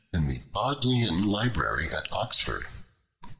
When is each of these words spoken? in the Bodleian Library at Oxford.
in 0.11 0.27
the 0.27 0.39
Bodleian 0.51 1.21
Library 1.27 1.87
at 1.91 2.11
Oxford. 2.11 2.65